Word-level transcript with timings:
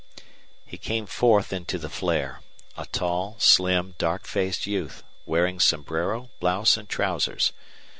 He 0.65 0.79
came 0.79 1.05
forth 1.05 1.53
into 1.53 1.77
the 1.77 1.87
flare 1.87 2.41
a 2.75 2.87
tall, 2.87 3.35
slim, 3.37 3.93
dark 3.99 4.25
faced 4.25 4.65
youth, 4.65 5.03
wearing 5.27 5.59
sombrero, 5.59 6.31
blouse 6.39 6.75
and 6.75 6.89
trousers. 6.89 7.53